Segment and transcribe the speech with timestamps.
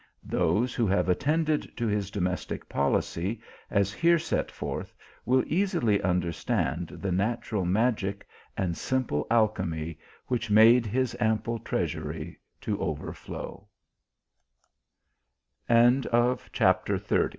[0.25, 4.95] Those who have attended to his domestic policy, as here set forth,
[5.27, 8.25] will easily understand the natural magic
[8.57, 13.67] and simple alchymy which made his ample treasury to